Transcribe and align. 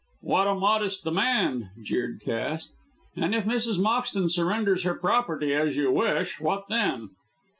"What 0.21 0.47
a 0.47 0.55
modest 0.55 1.03
demand," 1.03 1.69
jeered 1.83 2.21
Cass. 2.25 2.73
"And 3.15 3.35
if 3.35 3.43
Mrs. 3.45 3.77
Moxton 3.77 4.29
surrenders 4.31 4.81
her 4.81 4.95
property 4.95 5.53
as 5.53 5.77
you 5.77 5.91
wish, 5.91 6.39
what 6.39 6.63
then?" 6.69 7.09